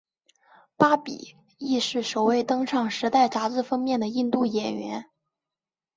[0.77, 5.05] 巴比亦是首位登上时代杂志封面的印度演员。